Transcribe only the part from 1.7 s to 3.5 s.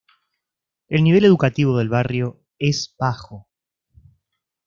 del barrio es bajo.